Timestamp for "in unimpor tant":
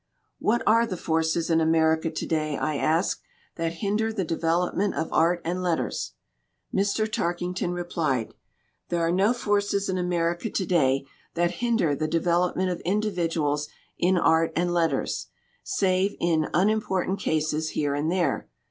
16.19-17.19